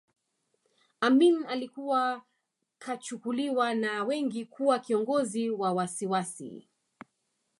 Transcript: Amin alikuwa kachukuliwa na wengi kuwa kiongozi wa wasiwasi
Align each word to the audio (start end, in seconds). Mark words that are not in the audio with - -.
Amin 1.01 1.45
alikuwa 1.47 2.21
kachukuliwa 2.79 3.73
na 3.75 4.03
wengi 4.03 4.45
kuwa 4.45 4.79
kiongozi 4.79 5.49
wa 5.49 5.73
wasiwasi 5.73 6.67